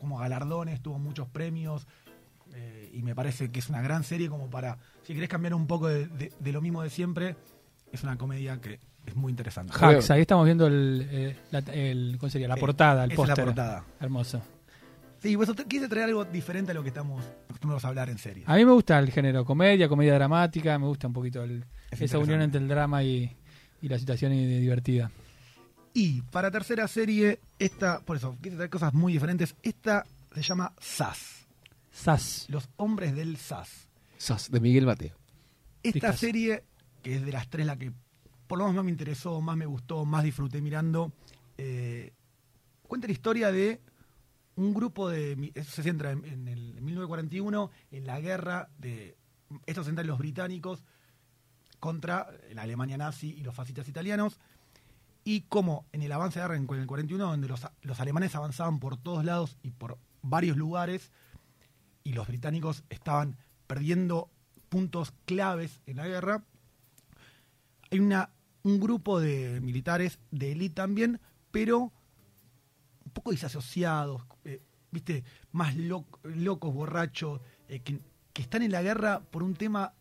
como 0.00 0.18
galardones, 0.18 0.82
tuvo 0.82 0.98
muchos 0.98 1.26
premios. 1.28 1.86
eh, 2.54 2.90
y 2.94 3.02
me 3.02 3.14
parece 3.14 3.50
que 3.50 3.58
es 3.58 3.68
una 3.70 3.80
gran 3.82 4.04
serie 4.04 4.28
como 4.28 4.48
para. 4.50 4.78
Si 5.02 5.14
querés 5.14 5.28
cambiar 5.28 5.54
un 5.54 5.66
poco 5.66 5.88
de, 5.88 6.06
de- 6.06 6.32
de 6.38 6.52
lo 6.52 6.60
mismo 6.60 6.82
de 6.82 6.90
siempre, 6.90 7.36
es 7.92 8.02
una 8.02 8.16
comedia 8.18 8.60
que 8.60 8.78
es 9.06 9.14
muy 9.16 9.30
interesante. 9.30 9.72
Hacks, 9.78 10.10
ahí 10.10 10.20
estamos 10.20 10.44
viendo 10.44 10.66
el, 10.66 11.06
eh, 11.10 11.36
la, 11.50 11.58
el- 11.72 12.16
¿cómo 12.20 12.28
sería? 12.30 12.46
la 12.48 12.56
portada, 12.56 13.04
el 13.04 13.12
es 13.12 13.18
la 13.18 13.24
póster. 13.26 13.44
portada. 13.46 13.84
Hermoso. 14.00 14.42
Sí, 15.26 15.36
pues 15.36 15.54
te- 15.56 15.64
quise 15.64 15.88
traer 15.88 16.06
algo 16.06 16.24
diferente 16.24 16.70
a 16.70 16.74
lo 16.74 16.82
que 16.82 16.88
estamos 16.90 17.24
acostumbrados 17.48 17.84
a 17.84 17.88
hablar 17.88 18.08
en 18.10 18.18
serie. 18.18 18.44
A 18.46 18.54
mí 18.56 18.64
me 18.64 18.72
gusta 18.72 18.98
el 18.98 19.10
género 19.10 19.44
comedia, 19.44 19.88
comedia 19.88 20.14
dramática, 20.14 20.78
me 20.78 20.86
gusta 20.86 21.08
un 21.08 21.12
poquito 21.12 21.42
el- 21.42 21.64
esa 21.90 22.18
unión 22.18 22.40
entre 22.42 22.60
el 22.60 22.68
drama 22.68 23.02
y, 23.02 23.36
y 23.82 23.88
la 23.88 23.98
situación 23.98 24.32
y- 24.32 24.46
divertida. 24.60 25.10
Y 25.94 26.22
para 26.22 26.50
tercera 26.50 26.86
serie, 26.86 27.40
esta, 27.58 28.00
por 28.00 28.16
eso, 28.18 28.36
quise 28.42 28.54
traer 28.56 28.70
cosas 28.70 28.94
muy 28.94 29.14
diferentes. 29.14 29.56
Esta 29.62 30.04
se 30.34 30.42
llama 30.42 30.72
SAS, 30.80 31.46
Sas. 31.90 32.46
Los 32.48 32.68
Hombres 32.76 33.14
del 33.16 33.36
SAS. 33.36 33.88
Sas, 34.18 34.50
de 34.50 34.60
Miguel 34.60 34.86
Mateo. 34.86 35.16
Esta 35.82 35.92
Picasso. 35.94 36.18
serie, 36.18 36.62
que 37.02 37.16
es 37.16 37.24
de 37.24 37.32
las 37.32 37.48
tres 37.48 37.66
la 37.66 37.76
que 37.76 37.92
por 38.46 38.58
lo 38.58 38.64
menos 38.64 38.76
más 38.76 38.84
me 38.84 38.90
interesó, 38.92 39.40
más 39.40 39.56
me 39.56 39.66
gustó, 39.66 40.04
más 40.04 40.22
disfruté 40.22 40.60
mirando, 40.60 41.10
eh, 41.58 42.12
cuenta 42.82 43.06
la 43.08 43.12
historia 43.12 43.50
de 43.50 43.80
un 44.56 44.74
grupo 44.74 45.08
de... 45.08 45.52
eso 45.54 45.70
se 45.70 45.82
centra 45.82 46.10
en, 46.10 46.48
el 46.48 46.76
en 46.76 46.84
1941, 46.84 47.70
en 47.92 48.06
la 48.06 48.20
guerra 48.20 48.68
de... 48.78 49.16
Esto 49.66 49.82
se 49.82 49.88
centra 49.88 50.02
en 50.02 50.08
los 50.08 50.18
británicos 50.18 50.82
contra 51.78 52.28
la 52.52 52.62
Alemania 52.62 52.96
nazi 52.96 53.34
y 53.34 53.42
los 53.42 53.54
fascistas 53.54 53.88
italianos. 53.88 54.40
y 55.24 55.42
cómo 55.42 55.86
en 55.92 56.02
el 56.02 56.12
avance 56.12 56.38
de 56.38 56.44
guerra 56.44 56.56
en 56.56 56.68
el 56.68 56.86
41, 56.86 57.24
donde 57.24 57.48
los, 57.48 57.66
los 57.82 58.00
alemanes 58.00 58.34
avanzaban 58.34 58.80
por 58.80 58.96
todos 58.96 59.24
lados 59.24 59.56
y 59.62 59.70
por 59.70 59.98
varios 60.22 60.56
lugares, 60.56 61.12
y 62.02 62.12
los 62.12 62.26
británicos 62.26 62.84
estaban 62.88 63.36
perdiendo 63.66 64.30
puntos 64.68 65.12
claves 65.26 65.80
en 65.86 65.96
la 65.96 66.06
guerra, 66.06 66.44
hay 67.90 68.00
una, 68.00 68.30
un 68.62 68.80
grupo 68.80 69.20
de 69.20 69.60
militares 69.60 70.18
de 70.30 70.52
élite 70.52 70.74
también, 70.74 71.20
pero 71.50 71.92
un 73.06 73.10
poco 73.12 73.30
disasociados, 73.30 74.22
eh, 74.44 74.60
¿viste? 74.90 75.24
Más 75.52 75.74
loc- 75.76 76.18
locos, 76.24 76.74
borrachos, 76.74 77.40
eh, 77.68 77.80
que, 77.80 77.98
que 78.34 78.42
están 78.42 78.62
en 78.62 78.72
la 78.72 78.82
guerra 78.82 79.20
por 79.20 79.42
un 79.42 79.54
tema 79.54 79.94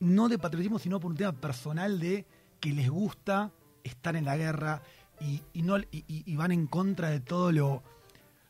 no 0.00 0.28
de 0.28 0.38
patriotismo, 0.38 0.78
sino 0.78 0.98
por 0.98 1.10
un 1.12 1.16
tema 1.16 1.32
personal 1.32 2.00
de 2.00 2.26
que 2.58 2.72
les 2.72 2.88
gusta 2.90 3.52
estar 3.84 4.16
en 4.16 4.24
la 4.24 4.36
guerra 4.36 4.82
y, 5.20 5.42
y 5.52 5.62
no, 5.62 5.76
y, 5.78 6.34
van 6.36 6.52
en 6.52 6.66
contra 6.66 7.10
de 7.10 7.20
todo 7.20 7.52
lo, 7.52 7.82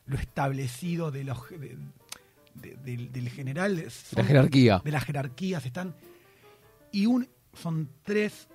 lo 0.05 0.15
establecido 0.17 1.11
de 1.11 1.23
los, 1.25 1.49
de- 1.49 1.77
de- 2.55 2.75
del, 2.77 3.11
del 3.11 3.29
general. 3.29 3.75
La 3.75 3.89
Son- 3.89 4.25
jerarquía. 4.25 4.81
de 4.83 4.91
las 4.91 5.03
jerarquías 5.03 5.65
están 5.65 5.93
y 6.91 7.05
un 7.05 7.27
son 7.53 7.89
tres 8.03 8.47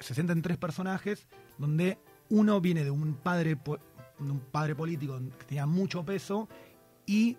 se 0.00 0.14
centran 0.14 0.38
en 0.38 0.42
tres 0.42 0.56
personajes 0.58 1.28
donde 1.58 1.96
uno 2.28 2.60
viene 2.60 2.82
de 2.82 2.90
un 2.90 3.14
padre 3.14 3.54
po- 3.56 3.78
de 3.78 3.82
un 4.30 4.40
padre 4.40 4.74
político 4.74 5.18
que 5.38 5.44
tenía 5.46 5.66
mucho 5.66 6.04
peso 6.04 6.48
y 7.06 7.36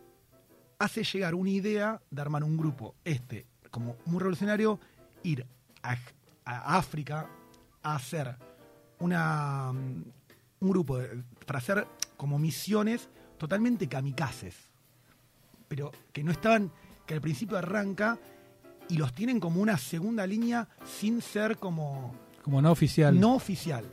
hace 0.79 1.03
llegar 1.03 1.35
una 1.35 1.49
idea 1.49 2.01
de 2.11 2.21
armar 2.21 2.43
un 2.43 2.57
grupo 2.57 2.95
este 3.05 3.45
como 3.71 3.95
muy 4.05 4.19
revolucionario 4.19 4.79
ir 5.23 5.45
a, 5.81 5.95
a 6.45 6.77
África 6.77 7.27
a 7.81 7.95
hacer 7.95 8.35
una 8.99 9.71
mm, 9.73 10.03
un 10.61 10.69
grupo 10.69 10.97
de- 10.97 11.23
para 11.45 11.59
hacer 11.59 11.87
como 12.17 12.37
misiones 12.39 13.09
totalmente 13.37 13.87
kamikazes 13.87 14.55
pero 15.67 15.91
que 16.11 16.23
no 16.23 16.31
estaban, 16.31 16.71
que 17.07 17.15
al 17.15 17.21
principio 17.21 17.57
arranca 17.57 18.19
y 18.89 18.97
los 18.97 19.11
tienen 19.13 19.39
como 19.39 19.59
una 19.61 19.77
segunda 19.77 20.27
línea 20.27 20.67
sin 20.85 21.21
ser 21.21 21.57
como 21.57 22.13
Como 22.43 22.61
no 22.61 22.71
oficial. 22.71 23.19
no 23.19 23.33
oficial. 23.35 23.85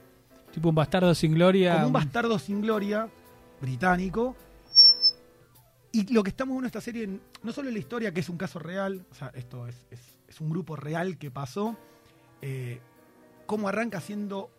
Tipo 0.53 0.69
un 0.71 0.75
bastardo 0.75 1.15
sin 1.15 1.33
gloria. 1.35 1.75
Como 1.75 1.87
un 1.89 1.93
bastardo 1.93 2.39
sin 2.39 2.61
gloria 2.61 3.09
británico. 3.61 4.35
Y 5.93 6.13
lo 6.13 6.23
que 6.23 6.31
estamos 6.31 6.53
viendo 6.53 6.65
en 6.65 6.67
esta 6.67 6.81
serie, 6.81 7.21
no 7.43 7.53
solo 7.53 7.69
en 7.69 7.75
la 7.75 7.81
historia, 7.81 8.13
que 8.15 8.21
es 8.21 8.29
un 8.29 8.37
caso 8.37 8.59
real, 8.59 9.05
o 9.11 9.15
sea, 9.15 9.31
esto 9.35 9.67
es, 9.67 9.87
es- 9.91 10.19
es 10.29 10.41
un 10.41 10.49
grupo 10.51 10.77
real 10.77 11.19
que 11.19 11.31
pasó, 11.33 11.77
eh, 12.43 12.81
cómo 13.47 13.69
arranca 13.69 14.01
siendo 14.01 14.51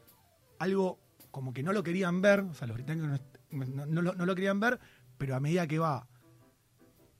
algo 0.59 0.99
como 1.31 1.53
que 1.53 1.63
no 1.63 1.71
lo 1.71 1.81
querían 1.83 2.21
ver, 2.21 2.41
o 2.41 2.53
sea, 2.53 2.67
los 2.67 2.75
británicos 2.75 3.21
no, 3.51 3.65
no- 3.65 3.85
no 3.85 4.01
lo- 4.01 4.13
no 4.13 4.25
lo 4.25 4.35
querían 4.35 4.59
ver, 4.59 4.79
pero 5.17 5.33
a 5.35 5.39
medida 5.39 5.65
que 5.67 5.79
va 5.79 6.05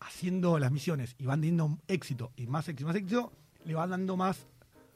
haciendo 0.02 0.60
las 0.60 0.72
misiones 0.72 1.16
y 1.18 1.26
van 1.26 1.40
teniendo 1.40 1.78
éxito 1.88 2.34
y 2.36 2.48
más 2.48 2.68
éxito, 2.68 2.88
más 2.88 2.96
éxito, 2.98 3.32
le 3.64 3.74
van 3.76 3.92
dando 3.92 4.18
más 4.18 4.46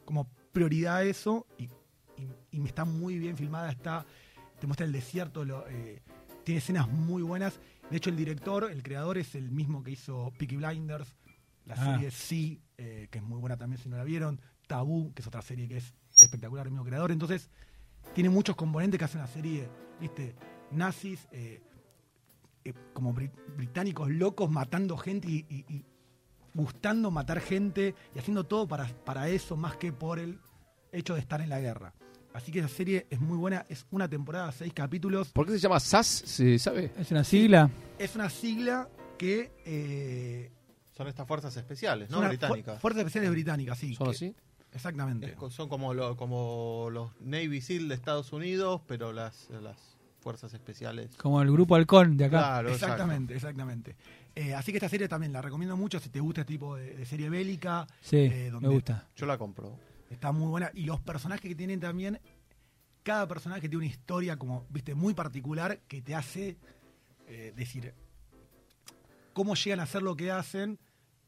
como 0.03 0.27
prioridad 0.51 0.97
a 0.97 1.03
eso 1.03 1.45
y, 1.57 1.69
y- 2.55 2.59
me 2.59 2.67
está 2.69 2.85
muy 2.85 3.17
bien 3.19 3.35
filmada, 3.37 3.69
está, 3.71 4.05
te 4.59 4.67
muestra 4.67 4.85
el 4.85 4.91
desierto, 4.91 5.43
lo, 5.45 5.67
eh, 5.67 6.01
tiene 6.43 6.59
escenas 6.59 6.87
muy 6.87 7.21
buenas. 7.23 7.59
De 7.89 7.97
hecho, 7.97 8.09
el 8.09 8.15
director, 8.15 8.69
el 8.71 8.81
creador, 8.83 9.17
es 9.17 9.35
el 9.35 9.51
mismo 9.51 9.83
que 9.83 9.91
hizo 9.91 10.31
Peaky 10.37 10.57
Blinders, 10.57 11.15
la 11.65 11.75
Ah. 11.75 11.93
serie 11.93 12.11
Sí, 12.11 12.61
eh, 12.77 13.07
que 13.11 13.17
es 13.19 13.23
muy 13.23 13.39
buena 13.39 13.57
también 13.57 13.81
si 13.81 13.89
no 13.89 13.97
la 13.97 14.03
vieron, 14.03 14.39
Tabú, 14.67 15.13
que 15.13 15.21
es 15.21 15.27
otra 15.27 15.41
serie 15.41 15.67
que 15.67 15.77
es 15.77 15.93
espectacular, 16.21 16.65
el 16.67 16.71
mismo 16.71 16.85
creador. 16.85 17.11
Entonces, 17.11 17.49
tiene 18.13 18.29
muchos 18.29 18.55
componentes 18.55 18.97
que 18.97 19.05
hace 19.05 19.17
una 19.17 19.27
serie, 19.27 19.67
viste, 19.99 20.35
nazis, 20.71 21.27
eh, 21.31 21.61
eh, 22.63 22.73
como 22.93 23.13
bri- 23.13 23.31
británicos 23.57 24.09
locos 24.09 24.49
matando 24.49 24.97
gente 24.97 25.27
y, 25.27 25.45
y- 25.49 25.65
y 25.73 25.85
gustando 26.53 27.11
matar 27.11 27.39
gente 27.41 27.93
y 28.15 28.19
haciendo 28.19 28.45
todo 28.45 28.67
para, 28.67 28.87
para 29.03 29.27
eso 29.29 29.55
más 29.57 29.75
que 29.77 29.91
por 29.91 30.17
el 30.19 30.39
hecho 30.91 31.13
de 31.13 31.19
estar 31.19 31.41
en 31.41 31.49
la 31.49 31.59
guerra. 31.59 31.93
Así 32.35 32.51
que 32.51 32.59
esa 32.59 32.67
serie 32.67 33.07
es 33.09 33.19
muy 33.19 33.37
buena, 33.37 33.65
es 33.69 33.85
una 33.91 34.09
temporada, 34.09 34.51
seis 34.51 34.73
capítulos. 34.73 35.29
¿Por 35.31 35.45
qué 35.45 35.53
se 35.53 35.59
llama 35.59 35.79
SAS? 35.79 36.05
¿Se 36.07 36.59
sabe? 36.59 36.91
Es 36.99 37.09
una 37.11 37.23
sigla. 37.23 37.69
Es 37.97 38.13
una 38.15 38.29
sigla 38.29 38.89
que... 39.17 39.51
eh, 39.65 40.51
Son 40.95 41.07
estas 41.07 41.25
fuerzas 41.27 41.55
especiales, 41.55 42.09
¿no? 42.09 42.19
Británicas. 42.27 42.75
fu- 42.75 42.81
Fuerzas 42.81 43.01
Especiales 43.01 43.31
Británicas, 43.31 43.77
sí. 43.79 43.95
¿Son 43.95 44.07
que- 44.07 44.11
así? 44.11 44.35
Exactamente. 44.73 45.35
Es 45.41 45.53
son 45.53 45.69
como, 45.69 45.93
lo- 45.93 46.17
como 46.17 46.89
los 46.91 47.09
Navy 47.21 47.61
SEAL 47.61 47.87
de 47.87 47.95
Estados 47.95 48.33
Unidos, 48.33 48.81
pero 48.85 49.13
las, 49.13 49.49
las 49.61 49.77
fuerzas 50.19 50.53
especiales. 50.53 51.15
Como 51.15 51.41
el 51.41 51.49
grupo 51.49 51.75
Halcón 51.75 52.17
de 52.17 52.25
acá. 52.25 52.37
Claro, 52.39 52.67
exacto. 52.69 52.85
Exactamente, 52.95 53.35
exactamente. 53.35 53.95
Eh, 54.35 54.53
así 54.53 54.73
que 54.73 54.79
esta 54.79 54.89
serie 54.89 55.07
también 55.07 55.31
la 55.31 55.41
recomiendo 55.41 55.77
mucho 55.77 55.97
si 56.01 56.09
te 56.09 56.19
gusta 56.19 56.41
este 56.41 56.53
tipo 56.53 56.75
de, 56.75 56.93
de 56.95 57.05
serie 57.05 57.29
bélica. 57.29 57.87
Sí, 58.01 58.17
eh, 58.17 58.29
me 58.47 58.49
donde 58.51 58.67
gusta. 58.67 59.07
Yo 59.15 59.25
la 59.25 59.37
compro. 59.37 59.79
Está 60.15 60.31
muy 60.31 60.47
buena. 60.47 60.71
Y 60.73 60.85
los 60.85 61.01
personajes 61.01 61.41
que 61.49 61.55
tienen 61.55 61.79
también, 61.79 62.19
cada 63.03 63.27
personaje 63.27 63.61
tiene 63.61 63.77
una 63.77 63.85
historia 63.85 64.37
como, 64.37 64.65
viste, 64.69 64.95
muy 64.95 65.13
particular 65.13 65.79
que 65.87 66.01
te 66.01 66.15
hace 66.15 66.57
eh, 67.27 67.53
decir 67.55 67.93
cómo 69.33 69.55
llegan 69.55 69.81
a 69.81 69.83
hacer 69.83 70.01
lo 70.01 70.15
que 70.15 70.31
hacen 70.31 70.79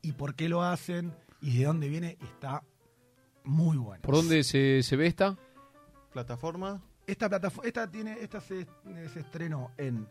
y 0.02 0.14
por 0.14 0.36
qué 0.36 0.48
lo 0.48 0.64
hacen 0.64 1.14
y 1.42 1.58
de 1.58 1.66
dónde 1.66 1.90
viene. 1.90 2.18
Está 2.22 2.64
muy 3.44 3.78
bueno. 3.78 4.02
¿Por 4.04 4.16
dónde 4.16 4.44
se, 4.44 4.82
se 4.82 4.96
ve 4.96 5.08
esta? 5.08 5.38
Plataforma. 6.14 6.82
Esta 7.06 7.28
plataforma, 7.28 7.68
esta 7.68 7.92
tiene, 7.92 8.14
esta 8.22 8.40
se, 8.42 8.66
se 9.14 9.20
estrenó 9.20 9.72
en. 9.78 10.08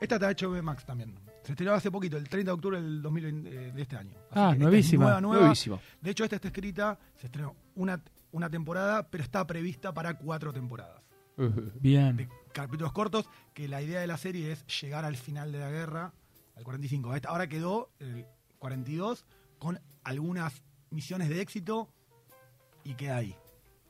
Esta 0.00 0.16
está 0.16 0.30
hecho 0.30 0.50
Max 0.62 0.84
también. 0.84 1.14
Se 1.42 1.52
estrenó 1.52 1.72
hace 1.72 1.90
poquito, 1.90 2.18
el 2.18 2.28
30 2.28 2.50
de 2.50 2.54
octubre 2.54 2.80
del 2.80 3.00
2020, 3.00 3.48
eh, 3.48 3.72
de 3.72 3.82
este 3.82 3.96
año. 3.96 4.12
Así 4.30 4.38
Ah, 4.38 4.42
esta 4.42 4.52
es 4.52 4.58
nuevísima. 4.58 5.04
Nueva, 5.04 5.20
nueva. 5.20 5.42
Nuevísima. 5.44 5.80
De 6.00 6.10
hecho, 6.10 6.24
esta 6.24 6.36
está 6.36 6.48
escrita, 6.48 6.98
se 7.16 7.26
estrenó 7.26 7.56
una, 7.74 8.00
una 8.32 8.50
temporada, 8.50 9.08
pero 9.10 9.22
está 9.24 9.46
prevista 9.46 9.92
para 9.94 10.14
cuatro 10.18 10.52
temporadas. 10.52 11.02
De 11.36 11.50
Bien. 11.80 12.28
capítulos 12.52 12.92
cortos, 12.92 13.28
que 13.54 13.68
la 13.68 13.80
idea 13.80 14.00
de 14.00 14.06
la 14.08 14.16
serie 14.16 14.50
es 14.52 14.66
llegar 14.80 15.04
al 15.04 15.16
final 15.16 15.52
de 15.52 15.60
la 15.60 15.70
guerra, 15.70 16.12
al 16.56 16.64
45. 16.64 17.14
Esta- 17.14 17.28
Ahora 17.28 17.48
quedó 17.48 17.90
el 18.00 18.26
42 18.58 19.24
con 19.58 19.78
algunas 20.02 20.62
misiones 20.90 21.28
de 21.28 21.40
éxito 21.40 21.88
y 22.82 22.94
queda 22.94 23.16
ahí. 23.16 23.36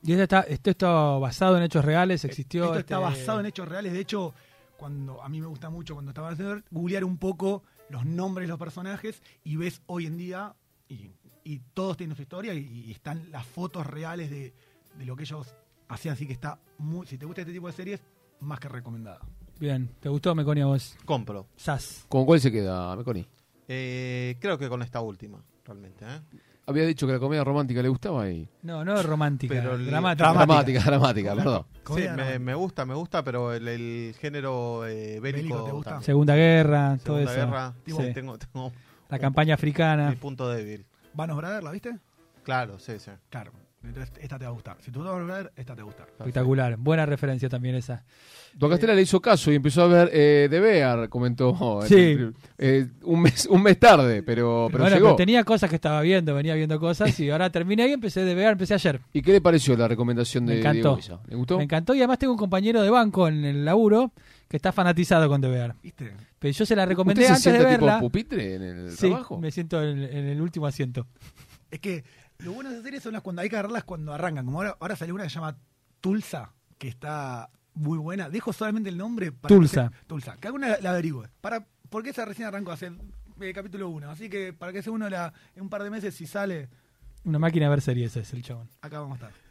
Y 0.03 0.11
esto 0.11 0.23
está, 0.23 0.39
esto 0.41 0.69
está 0.69 0.87
basado 1.17 1.57
en 1.57 1.63
hechos 1.63 1.83
reales, 1.83 2.23
existió. 2.23 2.65
Esto 2.65 2.79
está 2.79 2.95
este- 2.95 3.03
basado 3.19 3.39
en 3.39 3.47
hechos 3.47 3.67
reales. 3.67 3.93
De 3.93 3.99
hecho, 3.99 4.33
cuando 4.77 5.21
a 5.23 5.27
mí 5.27 5.41
me 5.41 5.47
gusta 5.47 5.69
mucho 5.69 5.93
cuando 5.95 6.11
estaba 6.11 6.29
haciendo 6.29 6.61
googlear 6.71 7.03
un 7.03 7.17
poco 7.17 7.63
los 7.89 8.05
nombres 8.05 8.47
de 8.47 8.49
los 8.49 8.59
personajes 8.59 9.21
y 9.43 9.55
ves 9.55 9.81
hoy 9.87 10.05
en 10.05 10.17
día 10.17 10.55
y, 10.87 11.11
y 11.53 11.59
todos 11.73 11.97
tienen 11.97 12.15
su 12.15 12.21
historia 12.21 12.53
y, 12.53 12.85
y 12.87 12.91
están 12.91 13.31
las 13.31 13.45
fotos 13.45 13.85
reales 13.87 14.29
de, 14.29 14.53
de 14.97 15.05
lo 15.05 15.15
que 15.15 15.23
ellos 15.23 15.53
hacían. 15.87 16.13
Así 16.13 16.27
que 16.27 16.33
está 16.33 16.59
muy, 16.77 17.05
si 17.07 17.17
te 17.17 17.25
gusta 17.25 17.41
este 17.41 17.53
tipo 17.53 17.67
de 17.67 17.73
series, 17.73 18.01
más 18.41 18.59
que 18.59 18.69
recomendada. 18.69 19.19
Bien, 19.59 19.89
¿te 19.99 20.09
gustó 20.09 20.33
Meconia 20.35 20.65
vos? 20.67 20.95
Compro. 21.05 21.47
Sas. 21.55 22.05
¿Con 22.07 22.25
cuál 22.25 22.39
se 22.39 22.51
queda, 22.51 22.95
Meconi? 22.95 23.25
Eh, 23.67 24.37
creo 24.39 24.57
que 24.57 24.69
con 24.69 24.81
esta 24.81 25.01
última, 25.01 25.43
realmente. 25.65 26.05
¿eh? 26.05 26.21
Había 26.65 26.85
dicho 26.85 27.07
que 27.07 27.13
la 27.13 27.19
comedia 27.19 27.43
romántica 27.43 27.81
le 27.81 27.89
gustaba 27.89 28.29
y... 28.29 28.47
No, 28.61 28.85
no 28.85 28.95
es 28.99 29.03
romántica, 29.05 29.55
Pero 29.55 29.73
el- 29.75 29.87
dramática. 29.87 30.31
Dramática, 30.31 30.79
dramática, 30.83 31.35
perdón. 31.35 31.65
Sí, 31.95 32.03
me, 32.39 32.53
gusta, 32.53 32.85
me 32.85 32.93
gusta, 32.93 33.23
pero 33.23 33.51
el, 33.51 33.67
el 33.67 34.15
género 34.19 34.85
eh, 34.85 35.19
bélico, 35.19 35.23
Bélico, 35.55 35.63
¿te 35.63 35.71
gusta? 35.71 36.01
Segunda 36.03 36.35
guerra, 36.35 36.97
todo 37.03 37.17
Segunda 37.17 37.31
eso. 37.33 37.45
guerra, 37.47 37.73
Sí. 38.07 38.13
tengo, 38.13 38.37
tengo 38.37 38.71
La 39.09 39.17
campaña 39.17 39.55
africana. 39.55 40.11
mi 40.11 40.15
punto 40.17 40.47
débil. 40.49 40.85
Vanos 41.13 41.37
Brother, 41.37 41.63
¿la 41.63 41.71
viste? 41.71 41.97
Claro, 42.43 42.79
sí, 42.79 42.93
sí. 42.99 43.11
Claro. 43.29 43.51
Entonces 43.81 44.11
esta 44.19 44.37
te 44.37 44.43
va 44.43 44.49
a 44.51 44.53
gustar. 44.53 44.75
Si 44.81 44.91
tú 44.91 44.99
Vanos 45.01 45.25
Brother, 45.25 45.51
esta 45.55 45.73
te 45.73 45.81
va 45.81 45.83
a 45.83 45.85
gustar. 45.85 46.07
Espectacular. 46.17 46.75
Buena 46.77 47.05
referencia 47.05 47.47
también 47.47 47.75
esa. 47.75 48.03
Don 48.53 48.69
Castela 48.69 48.93
le 48.93 49.03
hizo 49.03 49.21
caso 49.21 49.51
y 49.51 49.55
empezó 49.55 49.83
a 49.83 49.87
ver 49.87 50.09
eh, 50.11 50.47
The 50.49 50.59
Bear, 50.59 51.07
comentó. 51.07 51.81
Sí. 51.87 52.17
Eh, 52.57 52.87
un, 53.03 53.21
mes, 53.21 53.45
un 53.45 53.63
mes 53.63 53.79
tarde, 53.79 54.21
pero, 54.21 54.67
pero 54.69 54.83
bueno, 54.83 54.95
llegó. 54.97 55.07
pero 55.09 55.15
tenía 55.15 55.43
cosas 55.45 55.69
que 55.69 55.77
estaba 55.77 56.01
viendo, 56.01 56.35
venía 56.35 56.55
viendo 56.55 56.77
cosas 56.79 57.17
y 57.21 57.29
ahora 57.29 57.49
terminé 57.51 57.87
y 57.87 57.93
empecé 57.93 58.25
de 58.25 58.35
ver, 58.35 58.51
empecé 58.51 58.73
ayer. 58.73 58.99
¿Y 59.13 59.21
qué 59.21 59.31
le 59.31 59.39
pareció 59.41 59.77
la 59.77 59.87
recomendación 59.87 60.43
Me 60.43 60.53
de 60.55 60.59
encantó. 60.59 60.97
Diego? 60.97 61.21
¿Le 61.27 61.35
gustó? 61.37 61.57
Me 61.57 61.63
encantó 61.63 61.93
y 61.93 61.99
además 61.99 62.19
tengo 62.19 62.33
un 62.33 62.39
compañero 62.39 62.81
de 62.81 62.89
banco 62.89 63.29
en 63.29 63.45
el 63.45 63.63
laburo 63.63 64.11
que 64.49 64.57
está 64.57 64.71
fanatizado 64.73 65.29
con 65.29 65.39
The 65.39 65.47
Bear. 65.47 65.75
¿Viste? 65.81 66.11
Pero 66.39 66.51
yo 66.53 66.65
se 66.65 66.75
la 66.75 66.85
recomendé 66.85 67.21
¿Usted 67.21 67.35
se 67.35 67.49
antes 67.49 67.53
de 67.53 67.59
sienta 67.59 67.75
tipo 67.75 67.85
verla. 67.85 67.99
pupitre 68.01 68.55
en 68.55 68.61
el 68.63 68.91
Sí, 68.91 69.07
trabajo? 69.07 69.39
me 69.39 69.51
siento 69.51 69.81
en, 69.81 69.99
en 70.03 70.25
el 70.25 70.41
último 70.41 70.65
asiento. 70.67 71.07
Es 71.71 71.79
que 71.79 72.03
lo 72.39 72.51
bueno 72.53 72.69
de 72.69 72.75
esas 72.75 72.83
series 72.83 73.03
son 73.03 73.13
las 73.13 73.21
cuando 73.21 73.41
hay 73.43 73.49
que 73.49 73.55
agarrarlas 73.55 73.83
cuando 73.85 74.13
arrancan. 74.13 74.43
Como 74.45 74.57
ahora, 74.57 74.75
ahora 74.79 74.95
salió 74.95 75.13
una 75.15 75.23
que 75.25 75.29
se 75.29 75.35
llama 75.35 75.55
Tulsa, 76.01 76.51
que 76.79 76.87
está 76.87 77.49
muy 77.75 77.97
buena. 77.99 78.27
Dejo 78.29 78.51
solamente 78.51 78.89
el 78.89 78.97
nombre 78.97 79.31
para 79.31 79.53
Tulsa. 79.55 79.89
que 79.91 79.97
se- 79.97 80.05
Tulsa. 80.05 80.35
Que 80.37 80.47
alguna 80.47 80.67
la, 80.69 80.77
la 80.81 80.89
averigüe. 80.91 81.27
Para, 81.41 81.65
porque 81.89 82.09
esa 82.09 82.25
recién 82.25 82.47
arrancó 82.47 82.71
hace 82.71 82.91
eh, 83.41 83.53
capítulo 83.53 83.89
1. 83.89 84.09
Así 84.09 84.29
que 84.29 84.51
para 84.51 84.73
que 84.73 84.81
sea 84.81 84.91
uno 84.91 85.07
la, 85.09 85.31
en 85.55 85.61
un 85.61 85.69
par 85.69 85.83
de 85.83 85.91
meses, 85.91 86.15
si 86.15 86.25
sale, 86.25 86.69
Una 87.23 87.37
máquina 87.37 87.65
de 87.67 87.69
ver 87.69 87.81
series 87.81 88.17
es 88.17 88.33
el 88.33 88.41
chabón. 88.41 88.67
acá 88.81 88.99
vamos 88.99 89.21
a 89.21 89.27
estar. 89.27 89.41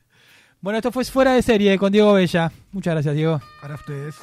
Bueno, 0.61 0.79
esto 0.79 0.91
fue 0.91 1.05
fuera 1.05 1.35
de 1.35 1.43
serie 1.43 1.79
con 1.79 1.93
Diego 1.93 2.13
Bella. 2.15 2.51
Muchas 2.73 2.95
gracias, 2.95 3.15
Diego. 3.15 3.41
Para 3.63 3.77
ustedes. 3.77 4.17